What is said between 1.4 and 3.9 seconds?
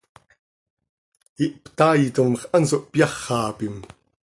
Ihptaaitom x, hanso hpyáxapim.